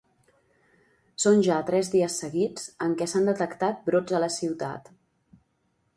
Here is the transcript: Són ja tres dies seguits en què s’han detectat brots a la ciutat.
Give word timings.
Són 1.25 1.43
ja 1.49 1.57
tres 1.67 1.91
dies 1.97 2.17
seguits 2.23 2.65
en 2.87 2.97
què 3.03 3.09
s’han 3.13 3.31
detectat 3.33 3.87
brots 3.91 4.19
a 4.21 4.23
la 4.25 4.31
ciutat. 4.41 4.91